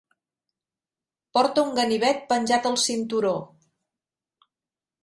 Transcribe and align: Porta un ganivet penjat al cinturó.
Porta 1.39 1.65
un 1.67 1.77
ganivet 1.81 2.27
penjat 2.33 2.69
al 2.71 2.81
cinturó. 2.87 3.39